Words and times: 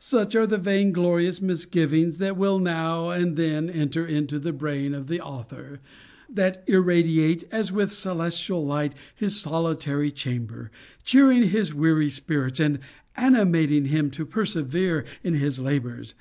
Such 0.00 0.34
are 0.34 0.48
the 0.48 0.58
vain 0.58 0.90
glorious 0.90 1.40
misgivings 1.40 2.18
that 2.18 2.36
will 2.36 2.58
now 2.58 3.10
and 3.10 3.36
then 3.36 3.70
enter 3.70 4.04
into 4.04 4.40
the 4.40 4.52
brain 4.52 4.92
of 4.96 5.06
the 5.06 5.20
author 5.20 5.78
that 6.28 6.64
irradiate, 6.66 7.44
as 7.52 7.70
with 7.70 7.92
celestial 7.92 8.66
light, 8.66 8.94
his 9.14 9.38
solitary 9.40 10.10
chamber, 10.10 10.72
cheering 11.04 11.50
his 11.50 11.72
weary 11.72 12.10
spirits, 12.10 12.58
and 12.58 12.80
animating 13.16 13.84
him 13.84 14.10
to 14.10 14.26
persevere 14.26 15.04
in 15.22 15.34
his 15.34 15.60
labors. 15.60 16.16